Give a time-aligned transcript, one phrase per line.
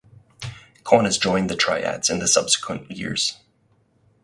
[0.83, 3.37] Kwan has joined the triads in the subsequent years.